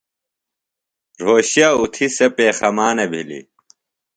[1.23, 3.45] رھوشے اُتھیۡ سےۡ پیخَمانہ بِھلیۡ۔